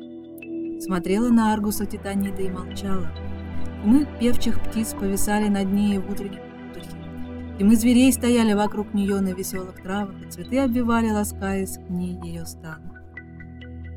Смотрела 0.79 1.29
на 1.29 1.53
Аргуса 1.53 1.85
Титанида 1.85 2.41
и 2.41 2.49
молчала. 2.49 3.07
Мы, 3.87 4.05
певчих 4.19 4.59
птиц, 4.59 4.93
повисали 4.93 5.47
над 5.47 5.71
ней 5.71 5.97
в 5.97 6.11
утреннем 6.11 6.41
воздухе. 6.41 6.97
И 7.57 7.63
мы 7.63 7.77
зверей 7.77 8.11
стояли 8.11 8.51
вокруг 8.51 8.93
нее 8.93 9.21
на 9.21 9.29
веселых 9.29 9.81
травах, 9.81 10.13
и 10.21 10.29
цветы 10.29 10.59
обвивали, 10.59 11.09
ласкаясь 11.09 11.77
к 11.77 11.89
ней 11.89 12.19
ее 12.21 12.45
стан. 12.45 12.81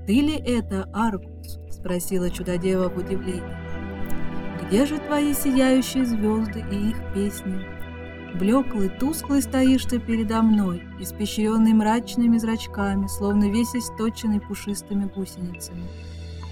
«Ты 0.06 0.12
ли 0.12 0.34
это, 0.34 0.88
Аргус?»— 0.92 1.58
спросила 1.70 2.30
чудодева 2.30 2.88
в 2.88 2.98
удивлении. 2.98 3.42
«Где 4.62 4.86
же 4.86 4.98
твои 4.98 5.34
сияющие 5.34 6.06
звезды 6.06 6.64
и 6.70 6.90
их 6.90 6.96
песни? 7.12 7.60
Блеклый, 8.38 8.90
тусклый 8.90 9.42
стоишь 9.42 9.86
ты 9.86 9.98
передо 9.98 10.40
мной, 10.40 10.84
испещренный 11.00 11.72
мрачными 11.72 12.38
зрачками, 12.38 13.08
словно 13.08 13.50
весь 13.50 13.74
источенный 13.74 14.40
пушистыми 14.40 15.10
гусеницами. 15.16 15.82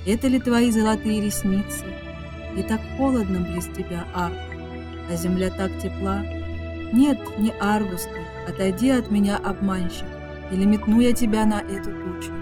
Это 0.09 0.27
ли 0.27 0.41
твои 0.41 0.73
золотые 0.73 1.21
ресницы? 1.21 1.85
И 2.57 2.63
так 2.63 2.81
холодно 2.97 3.41
близ 3.41 3.67
тебя, 3.77 4.05
Арк, 4.15 4.35
а 5.11 5.17
земля 5.17 5.51
так 5.51 5.71
тепла. 5.79 6.23
Нет, 6.93 7.19
не 7.39 7.53
Аргус 7.61 8.05
ты, 8.05 8.51
отойди 8.51 8.91
от 8.91 9.11
меня, 9.11 9.37
обманщик, 9.37 10.07
или 10.51 10.65
метну 10.65 11.01
я 11.01 11.13
тебя 11.13 11.45
на 11.45 11.61
эту 11.61 11.91
тучу. 11.91 12.33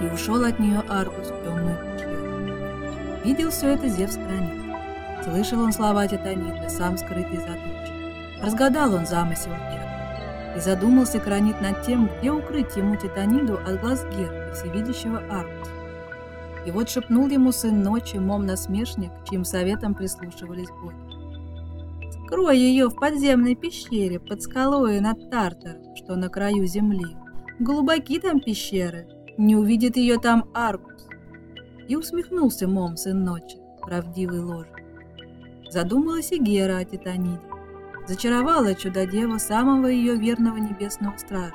И 0.00 0.14
ушел 0.14 0.44
от 0.44 0.58
нее 0.58 0.82
Аргус 0.88 1.28
в 1.28 1.44
темную 1.44 1.76
пещеру. 1.76 3.24
Видел 3.24 3.50
все 3.50 3.74
это 3.74 3.88
Зевс 3.88 4.14
Кранит. 4.14 4.60
Слышал 5.24 5.60
он 5.60 5.72
слова 5.72 6.06
Титанида, 6.06 6.70
сам 6.70 6.96
скрытый 6.96 7.36
за 7.36 7.48
тучей. 7.48 8.40
Разгадал 8.42 8.94
он 8.94 9.06
замысел 9.06 9.50
Гера. 9.50 10.54
И 10.56 10.60
задумался 10.60 11.20
Кранит 11.20 11.60
над 11.60 11.82
тем, 11.82 12.08
где 12.18 12.30
укрыть 12.30 12.74
ему 12.76 12.96
Титаниду 12.96 13.58
от 13.58 13.80
глаз 13.80 14.06
Гера, 14.16 14.52
всевидящего 14.54 15.18
Аргуса. 15.30 15.59
И 16.66 16.70
вот 16.70 16.90
шепнул 16.90 17.28
ему 17.28 17.52
сын 17.52 17.82
ночи, 17.82 18.16
мом-насмешник, 18.16 19.10
чьим 19.28 19.44
советом 19.44 19.94
прислушивались 19.94 20.68
боги. 20.70 20.96
«Скрой 22.26 22.58
ее 22.58 22.88
в 22.88 22.94
подземной 22.96 23.54
пещере 23.56 24.20
под 24.20 24.42
скалой 24.42 25.00
над 25.00 25.30
Тартаром, 25.30 25.96
что 25.96 26.16
на 26.16 26.28
краю 26.28 26.66
земли. 26.66 27.16
Глубоки 27.58 28.20
там 28.20 28.40
пещеры, 28.40 29.08
не 29.38 29.56
увидит 29.56 29.96
ее 29.96 30.18
там 30.18 30.48
Аргус». 30.54 31.06
И 31.88 31.96
усмехнулся 31.96 32.68
мом, 32.68 32.96
сын 32.96 33.24
ночи, 33.24 33.58
правдивый 33.80 34.40
ложь. 34.40 34.68
Задумалась 35.70 36.32
и 36.32 36.38
Гера 36.38 36.78
о 36.78 36.84
Титаниде. 36.84 37.40
Зачаровала 38.06 38.74
чудодева 38.74 39.38
самого 39.38 39.86
ее 39.86 40.16
верного 40.16 40.56
небесного 40.56 41.16
стража. 41.16 41.54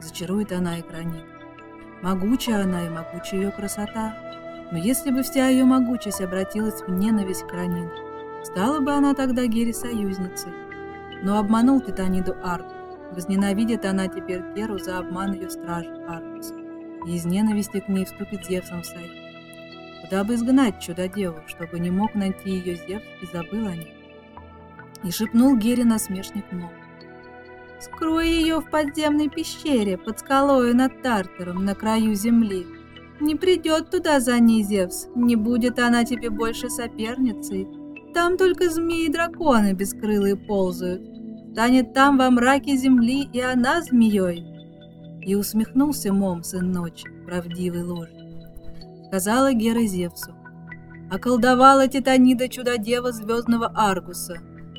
Зачарует 0.00 0.52
она 0.52 0.78
и 0.78 0.82
хранит. 0.82 1.24
Могучая 2.02 2.64
она 2.64 2.86
и 2.86 2.90
могучая 2.90 3.40
ее 3.40 3.50
красота. 3.50 4.25
Но 4.70 4.78
если 4.78 5.10
бы 5.10 5.22
вся 5.22 5.48
ее 5.48 5.64
могучесть 5.64 6.20
обратилась 6.20 6.82
в 6.82 6.90
ненависть 6.90 7.46
к 7.46 7.52
Ранин, 7.52 7.90
стала 8.44 8.80
бы 8.80 8.92
она 8.92 9.14
тогда 9.14 9.46
Гере 9.46 9.72
союзницей. 9.72 10.52
Но 11.22 11.38
обманул 11.38 11.80
Титаниду 11.80 12.34
Арк. 12.42 12.66
Возненавидит 13.12 13.84
она 13.84 14.08
теперь 14.08 14.42
Геру 14.54 14.78
за 14.78 14.98
обман 14.98 15.34
ее 15.34 15.48
стражи 15.48 15.90
Аркуса. 16.08 16.54
И 17.06 17.14
из 17.14 17.24
ненависти 17.24 17.80
к 17.80 17.88
ней 17.88 18.04
вступит 18.04 18.44
Зевсом 18.44 18.82
в 18.82 18.86
союз. 18.86 19.12
Куда 20.02 20.24
бы 20.24 20.34
изгнать 20.34 20.80
чудо-деву, 20.80 21.38
чтобы 21.46 21.78
не 21.78 21.90
мог 21.90 22.14
найти 22.14 22.50
ее 22.50 22.76
Зевс 22.76 23.04
и 23.22 23.26
забыл 23.26 23.66
о 23.66 23.74
ней? 23.76 23.94
И 25.04 25.10
шепнул 25.10 25.56
Гере 25.56 25.84
насмешник 25.84 26.50
Мол. 26.50 26.70
Скрой 27.80 28.28
ее 28.28 28.60
в 28.60 28.70
подземной 28.70 29.28
пещере 29.28 29.98
под 29.98 30.18
скалою 30.18 30.74
над 30.74 31.02
Тартаром 31.02 31.64
на 31.64 31.74
краю 31.74 32.14
земли. 32.14 32.66
Не 33.20 33.34
придет 33.34 33.90
туда 33.90 34.20
за 34.20 34.38
ней 34.38 34.62
Зевс, 34.62 35.08
не 35.14 35.36
будет 35.36 35.78
она 35.78 36.04
тебе 36.04 36.28
больше 36.28 36.68
соперницей. 36.68 37.66
Там 38.12 38.36
только 38.36 38.70
змеи 38.70 39.06
и 39.06 39.12
драконы 39.12 39.72
бескрылые 39.72 40.36
ползают. 40.36 41.02
Станет 41.52 41.94
там 41.94 42.18
во 42.18 42.30
мраке 42.30 42.76
земли 42.76 43.28
и 43.32 43.40
она 43.40 43.80
змеей. 43.82 44.44
И 45.22 45.34
усмехнулся 45.34 46.12
Мом, 46.12 46.44
сын 46.44 46.70
ночи, 46.70 47.06
правдивый 47.24 47.82
ложь. 47.82 48.10
Сказала 49.06 49.54
Гера 49.54 49.86
Зевсу. 49.86 50.34
Околдовала 51.10 51.88
Титанида 51.88 52.48
чудодева 52.48 53.12
звездного 53.12 53.72
Аргуса. 53.74 54.38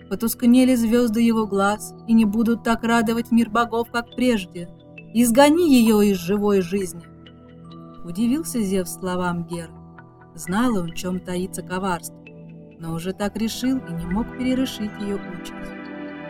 Потускнели 0.09 0.75
звезды 0.75 1.21
его 1.21 1.47
глаз 1.47 1.95
и 2.07 2.13
не 2.13 2.25
будут 2.25 2.63
так 2.63 2.83
радовать 2.83 3.31
мир 3.31 3.49
богов, 3.49 3.89
как 3.91 4.15
прежде. 4.15 4.69
Изгони 5.13 5.73
ее 5.73 6.11
из 6.11 6.17
живой 6.17 6.61
жизни. 6.61 7.01
Удивился 8.07 8.61
Зевс 8.61 8.93
словам 8.93 9.43
Гер. 9.43 9.69
Знал 10.33 10.77
он, 10.77 10.91
в 10.91 10.95
чем 10.95 11.19
таится 11.19 11.61
коварство, 11.61 12.17
но 12.79 12.93
уже 12.93 13.11
так 13.11 13.35
решил 13.35 13.79
и 13.79 13.91
не 13.91 14.05
мог 14.05 14.37
перерешить 14.37 14.93
ее 15.01 15.15
участь. 15.17 15.73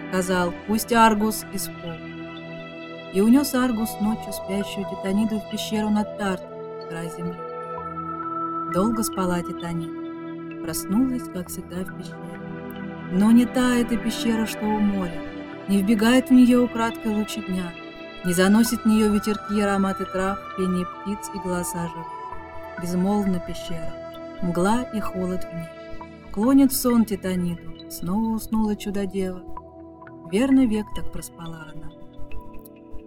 Сказал, 0.09 0.55
пусть 0.65 0.91
Аргус 0.91 1.45
исполнит. 1.53 3.13
и 3.13 3.21
унес 3.21 3.53
Аргус 3.53 3.91
ночью 4.01 4.33
спящую 4.33 4.87
Титаниду 4.89 5.39
в 5.39 5.51
пещеру 5.51 5.91
над 5.91 6.17
Тартом, 6.17 6.49
край 6.89 7.11
земли. 7.15 7.37
Долго 8.73 9.03
спала 9.03 9.43
Титанида, 9.43 10.63
проснулась, 10.63 11.29
как 11.31 11.49
всегда, 11.49 11.83
в 11.83 11.95
пещере. 11.95 13.11
Но 13.11 13.29
не 13.29 13.45
та 13.45 13.75
эта 13.75 13.97
пещера, 13.97 14.47
что 14.47 14.65
у 14.65 14.79
моря, 14.79 15.21
не 15.67 15.83
вбегает 15.83 16.29
в 16.29 16.33
нее 16.33 16.57
украдкой 16.57 17.13
лучи 17.13 17.39
дня, 17.41 17.71
не 18.25 18.33
заносит 18.33 18.85
нее 18.85 19.09
ветерки 19.09 19.59
ароматы 19.59 20.05
трав, 20.05 20.39
пение 20.57 20.85
птиц 20.85 21.29
и 21.33 21.39
голоса 21.39 21.87
живых. 21.87 22.07
Безмолвна 22.81 23.39
пещера, 23.39 23.93
мгла 24.41 24.83
и 24.93 24.99
холод 24.99 25.43
в 25.43 25.53
ней. 25.53 25.69
Клонит 26.31 26.73
сон 26.73 27.05
Титаниду, 27.05 27.89
снова 27.89 28.35
уснула 28.35 28.75
чудо-дева. 28.75 29.41
Верно 30.31 30.65
век 30.67 30.85
так 30.95 31.11
проспала 31.11 31.67
она. 31.73 31.91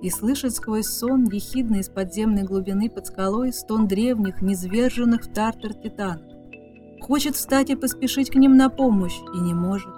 И 0.01 0.11
слышит 0.11 0.55
сквозь 0.55 0.87
сон 0.87 1.29
ехидно 1.31 1.77
из 1.77 1.89
подземной 1.89 2.45
глубины 2.45 2.89
под 2.89 3.07
скалой 3.07 3.53
стон 3.53 3.87
древних, 3.87 4.41
низверженных 4.41 5.25
в 5.25 5.33
тартар 5.33 5.75
титанов. 5.75 6.25
Хочет 7.03 7.37
встать 7.37 7.71
и 7.71 7.77
поспешить 7.77 8.31
к 8.31 8.35
ним 8.37 8.57
на 8.57 8.71
помощь, 8.71 9.19
и 9.35 9.39
не 9.39 9.55
может. 9.55 9.95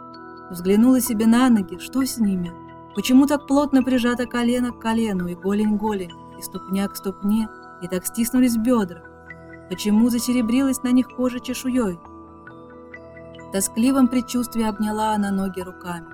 Взглянула 0.50 1.00
себе 1.00 1.26
на 1.26 1.48
ноги, 1.48 1.78
что 1.78 2.04
с 2.04 2.18
ними? 2.18 2.50
Почему 2.94 3.26
так 3.26 3.46
плотно 3.46 3.82
прижато 3.82 4.26
колено 4.26 4.72
к 4.72 4.78
колену, 4.78 5.26
и 5.28 5.34
голень 5.34 5.76
к 5.76 5.80
голени, 5.80 6.38
и 6.38 6.42
ступня 6.42 6.86
к 6.88 6.96
ступне, 6.96 7.48
и 7.80 7.88
так 7.88 8.04
стиснулись 8.06 8.56
бедра? 8.56 9.02
Почему 9.70 10.10
засеребрилась 10.10 10.82
на 10.82 10.92
них 10.92 11.08
кожа 11.08 11.40
чешуей? 11.40 11.98
В 13.48 13.52
тоскливом 13.52 14.08
предчувствии 14.08 14.64
обняла 14.64 15.14
она 15.14 15.30
ноги 15.30 15.60
руками. 15.60 16.06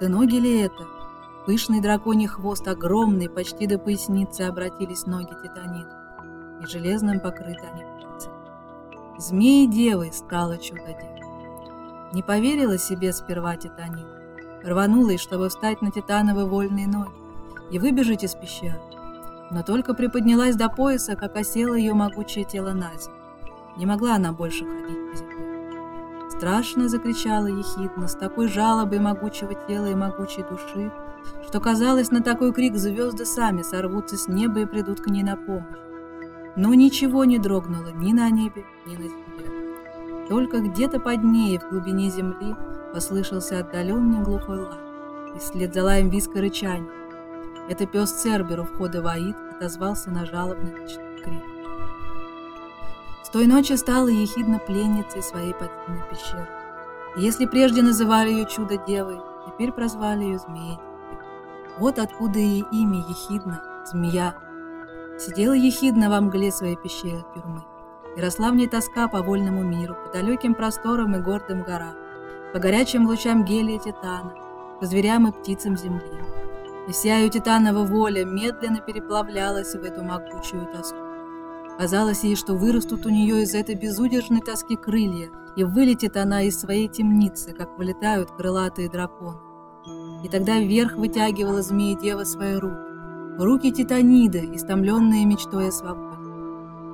Да 0.00 0.08
ноги 0.08 0.36
ли 0.36 0.60
это? 0.60 0.86
Пышный 1.46 1.80
драконий 1.80 2.26
хвост, 2.26 2.68
огромный, 2.68 3.30
почти 3.30 3.66
до 3.66 3.78
поясницы 3.78 4.42
обратились 4.42 5.06
ноги 5.06 5.32
титанида, 5.42 6.60
и 6.62 6.66
железным 6.66 7.20
покрыты 7.20 7.66
они 7.72 7.82
птицы. 7.82 8.28
Змеи 9.18 9.66
девой 9.66 10.12
стало 10.12 10.58
чудо-дева. 10.58 12.10
Не 12.12 12.22
поверила 12.22 12.76
себе 12.76 13.12
сперва 13.14 13.56
титанида, 13.56 14.19
рванулась, 14.62 15.20
чтобы 15.20 15.48
встать 15.48 15.82
на 15.82 15.90
титановые 15.90 16.46
вольные 16.46 16.86
ноги 16.86 17.10
и 17.70 17.78
выбежать 17.78 18.24
из 18.24 18.34
пещеры, 18.34 18.80
но 19.50 19.62
только 19.62 19.94
приподнялась 19.94 20.56
до 20.56 20.68
пояса, 20.68 21.16
как 21.16 21.36
осело 21.36 21.74
ее 21.74 21.94
могучее 21.94 22.44
тело 22.44 22.72
на 22.72 22.90
землю. 22.96 23.20
Не 23.76 23.86
могла 23.86 24.16
она 24.16 24.32
больше 24.32 24.64
ходить 24.64 25.10
по 25.10 25.16
земле. 25.16 25.50
Страшно 26.30 26.88
закричала 26.88 27.46
ехидно, 27.46 28.08
с 28.08 28.14
такой 28.14 28.48
жалобой 28.48 28.98
могучего 28.98 29.54
тела 29.68 29.86
и 29.86 29.94
могучей 29.94 30.42
души, 30.42 30.90
что 31.46 31.60
казалось, 31.60 32.10
на 32.10 32.22
такой 32.22 32.52
крик 32.52 32.76
звезды 32.76 33.24
сами 33.24 33.62
сорвутся 33.62 34.16
с 34.16 34.28
неба 34.28 34.60
и 34.60 34.66
придут 34.66 35.00
к 35.00 35.06
ней 35.08 35.22
на 35.22 35.36
помощь. 35.36 35.76
Но 36.56 36.74
ничего 36.74 37.24
не 37.24 37.38
дрогнуло 37.38 37.90
ни 37.92 38.12
на 38.12 38.30
небе, 38.30 38.64
ни 38.86 38.96
на 38.96 39.02
земле. 39.02 40.26
Только 40.28 40.60
где-то 40.60 41.00
под 41.00 41.24
ней, 41.24 41.58
в 41.58 41.68
глубине 41.70 42.10
земли, 42.10 42.54
послышался 42.92 43.60
отдаленный 43.60 44.22
глухой 44.22 44.60
лай, 44.60 44.78
и 45.34 45.38
вслед 45.38 45.74
за 45.74 45.84
лаем 45.84 46.08
виска 46.08 46.40
рычания. 46.40 46.90
Это 47.68 47.86
пес 47.86 48.10
Цербер 48.10 48.60
у 48.60 48.64
входа 48.64 49.02
в 49.02 49.06
Аид 49.06 49.36
отозвался 49.56 50.10
на 50.10 50.26
жалобный 50.26 50.72
ночной 50.72 51.20
крик. 51.22 51.42
С 53.22 53.28
той 53.28 53.46
ночи 53.46 53.74
стала 53.74 54.08
ехидно 54.08 54.58
пленницей 54.58 55.22
своей 55.22 55.52
подземной 55.52 56.02
пещеры. 56.10 56.48
И 57.16 57.20
если 57.20 57.46
прежде 57.46 57.82
называли 57.82 58.30
ее 58.30 58.46
чудо-девой, 58.46 59.20
теперь 59.46 59.72
прозвали 59.72 60.24
ее 60.24 60.38
змеей. 60.38 60.78
Вот 61.78 61.98
откуда 61.98 62.38
и 62.38 62.64
имя 62.72 62.98
Ехидна, 63.08 63.62
змея. 63.86 64.34
Сидела 65.18 65.52
Ехидна 65.52 66.10
во 66.10 66.20
мгле 66.20 66.50
своей 66.50 66.76
пещеры 66.76 67.24
тюрьмы, 67.34 67.62
и 68.16 68.20
росла 68.20 68.50
в 68.50 68.56
ней 68.56 68.68
тоска 68.68 69.06
по 69.08 69.22
вольному 69.22 69.62
миру, 69.62 69.94
по 69.94 70.12
далеким 70.12 70.54
просторам 70.54 71.14
и 71.14 71.20
гордым 71.20 71.62
горам, 71.62 71.94
по 72.52 72.58
горячим 72.58 73.06
лучам 73.06 73.44
гелия 73.44 73.78
титана, 73.78 74.34
по 74.80 74.86
зверям 74.86 75.28
и 75.28 75.32
птицам 75.32 75.76
земли. 75.76 76.02
И 76.88 76.92
вся 76.92 77.18
ее 77.18 77.28
титанова 77.28 77.84
воля 77.84 78.24
медленно 78.24 78.80
переплавлялась 78.80 79.74
в 79.74 79.82
эту 79.82 80.02
могучую 80.02 80.66
тоску. 80.66 80.98
Казалось 81.78 82.24
ей, 82.24 82.36
что 82.36 82.54
вырастут 82.54 83.06
у 83.06 83.10
нее 83.10 83.42
из 83.42 83.54
этой 83.54 83.74
безудержной 83.74 84.40
тоски 84.40 84.76
крылья, 84.76 85.30
и 85.56 85.64
вылетит 85.64 86.16
она 86.16 86.42
из 86.42 86.58
своей 86.60 86.88
темницы, 86.88 87.52
как 87.52 87.78
вылетают 87.78 88.30
крылатые 88.32 88.90
драконы. 88.90 89.38
И 90.24 90.28
тогда 90.28 90.58
вверх 90.58 90.96
вытягивала 90.96 91.62
змея-дева 91.62 92.24
свои 92.24 92.56
руки, 92.56 92.90
руки 93.38 93.72
Титанида, 93.72 94.40
истомленные 94.54 95.24
мечтой 95.24 95.68
о 95.68 95.72
свободе. 95.72 96.09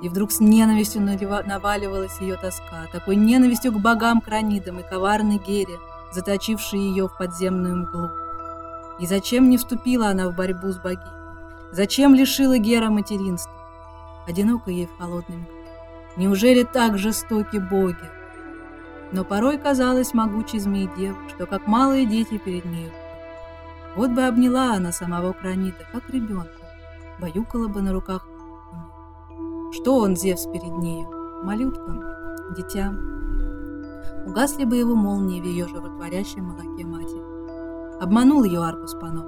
И 0.03 0.09
вдруг 0.09 0.31
с 0.31 0.41
ненавистью 0.41 1.03
наваливалась 1.03 2.21
ее 2.21 2.37
тоска, 2.37 2.87
такой 2.93 3.17
ненавистью 3.17 3.73
к 3.73 3.81
богам-кранидам 3.81 4.81
и 4.81 4.83
коварной 4.83 5.39
Гере, 5.39 5.79
заточившей 6.13 6.79
ее 6.79 7.09
в 7.09 7.17
подземную 7.17 7.77
мглу. 7.77 8.11
И 9.01 9.07
зачем 9.07 9.51
не 9.51 9.59
вступила 9.59 10.09
она 10.09 10.29
в 10.29 10.35
борьбу 10.35 10.69
с 10.69 10.79
богиней? 10.79 11.07
Зачем 11.73 12.15
лишила 12.15 12.59
Гера 12.59 12.91
материнства? 12.91 13.53
Одиноко 14.27 14.71
ей 14.71 14.87
в 14.87 14.99
холодной 14.99 15.37
мгле. 15.37 15.53
Неужели 16.17 16.63
так 16.63 16.99
жестоки 16.99 17.57
боги? 17.57 17.97
Но 19.13 19.25
порой 19.25 19.59
казалось 19.59 20.15
могучей 20.15 20.59
змеи-дев, 20.59 21.17
что 21.29 21.47
как 21.47 21.67
малые 21.67 22.07
дети 22.07 22.39
перед 22.39 22.65
нею 22.65 22.93
вот 23.97 24.11
бы 24.11 24.25
обняла 24.25 24.75
она 24.75 24.93
самого 24.93 25.33
Кранита, 25.33 25.85
как 25.91 26.09
ребенка, 26.11 26.51
баюкала 27.19 27.67
бы 27.67 27.81
на 27.81 27.93
руках. 27.93 28.29
Что 29.73 29.97
он, 29.97 30.17
Зевс, 30.17 30.47
перед 30.47 30.77
нею? 30.79 31.09
Малютка, 31.43 32.53
дитя. 32.57 32.95
Угасли 34.27 34.65
бы 34.65 34.77
его 34.77 34.95
молнии 34.95 35.41
в 35.41 35.45
ее 35.45 35.69
животворящем 35.69 36.45
молоке 36.45 36.85
матери. 36.85 38.01
Обманул 38.01 38.45
ее 38.45 38.61
Аркус 38.63 38.95
Панов 38.95 39.27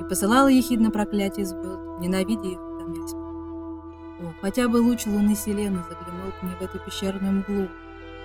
и 0.00 0.04
посылала 0.04 0.48
ехидно 0.48 0.90
проклятие 0.90 1.46
звезд, 1.46 1.80
ненавидя 2.00 2.48
их 2.48 2.58
томясь. 2.78 3.14
О, 3.14 4.32
хотя 4.40 4.68
бы 4.68 4.78
луч 4.78 5.06
луны 5.06 5.34
Селены 5.34 5.82
заглянул 5.88 6.32
к 6.38 6.42
ней 6.42 6.54
в 6.58 6.62
эту 6.62 6.78
пещерную 6.78 7.32
мглу. 7.38 7.68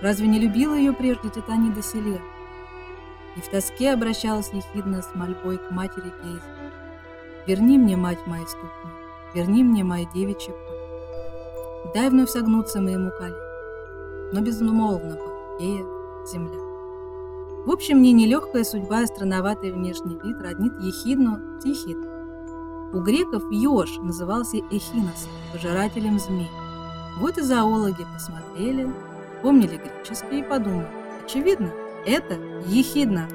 Разве 0.02 0.28
не 0.28 0.40
любила 0.40 0.74
ее 0.74 0.94
прежде 0.94 1.30
Титанида 1.30 1.82
Селена? 1.82 2.22
и 3.36 3.42
в 3.42 3.50
тоске 3.50 3.94
обращалась 3.94 4.52
ехидно 4.54 5.02
с 5.02 5.16
мольбой 5.16 5.58
к 5.58 5.72
матери 5.72 6.12
Гейзе. 6.24 6.42
«Верни 7.48 7.78
мне, 7.78 7.96
мать 7.96 8.20
моя 8.26 8.46
ступни, 8.46 8.92
верни 9.34 9.64
мне 9.64 9.84
мои 9.84 10.06
девичьи. 10.14 10.54
Дай 11.94 12.10
вновь 12.10 12.30
согнуться 12.30 12.82
моему 12.82 13.12
колену». 13.18 13.38
Но 14.32 14.42
безмолвно 14.42 15.18
Гея, 15.60 15.86
земля. 16.26 16.60
В 17.65 17.72
общем, 17.72 17.98
мне 17.98 18.13
нелегкая 18.13 18.63
судьба 18.63 19.02
и 19.02 19.06
странноватый 19.08 19.72
внешний 19.72 20.18
вид 20.24 20.38
роднит 20.39 20.74
ехидну 20.80 21.60
ехидной. 21.63 22.10
У 22.94 23.02
греков 23.02 23.44
еж 23.52 23.98
назывался 24.00 24.58
эхиносом, 24.72 25.30
пожирателем 25.52 26.18
змей. 26.20 26.50
Вот 27.20 27.38
и 27.38 27.42
зоологи 27.42 28.08
посмотрели, 28.13 28.92
помнили 29.42 29.78
греческие 29.78 30.39
и 30.39 30.44
подумали. 30.44 30.88
Очевидно, 31.24 31.72
это 32.06 32.36
ехидно. 32.65 33.28